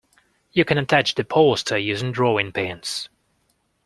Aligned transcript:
You 0.51 0.65
can 0.65 0.79
attach 0.79 1.13
the 1.13 1.23
poster 1.23 1.77
using 1.77 2.11
drawing 2.11 2.53
pins 2.53 3.07